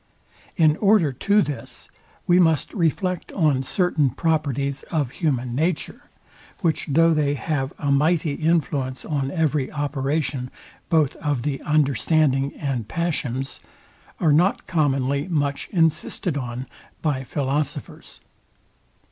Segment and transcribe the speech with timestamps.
[0.57, 1.87] In order to this
[2.25, 6.09] we must reflect on certain properties of human nature,
[6.61, 10.49] which though they have a mighty influence on every operation
[10.89, 13.59] both of the understanding and passions,
[14.19, 16.65] are not commonly much insisted on
[17.03, 18.21] by philosophers.